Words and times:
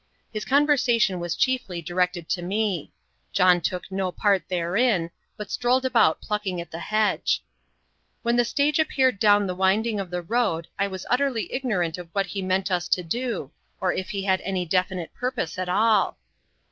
His 0.33 0.45
conversation 0.45 1.19
was 1.19 1.35
chiefly 1.35 1.79
directed 1.79 2.27
to 2.29 2.41
me. 2.41 2.91
John 3.33 3.61
took 3.61 3.83
no 3.91 4.11
part 4.11 4.49
therein, 4.49 5.11
but 5.37 5.51
strolled 5.51 5.85
about 5.85 6.21
plucking 6.23 6.59
at 6.59 6.71
the 6.71 6.79
hedge. 6.79 7.43
When 8.23 8.35
the 8.35 8.43
stage 8.43 8.79
appeared 8.79 9.19
down 9.19 9.45
the 9.45 9.53
winding 9.53 9.99
of 9.99 10.09
the 10.09 10.23
road 10.23 10.67
I 10.79 10.87
was 10.87 11.05
utterly 11.11 11.53
ignorant 11.53 11.99
of 11.99 12.09
what 12.13 12.25
he 12.25 12.41
meant 12.41 12.71
us 12.71 12.87
to 12.87 13.03
do, 13.03 13.51
or 13.79 13.93
if 13.93 14.09
he 14.09 14.23
had 14.23 14.41
any 14.41 14.65
definite 14.65 15.13
purpose 15.13 15.59
at 15.59 15.69
all. 15.69 16.17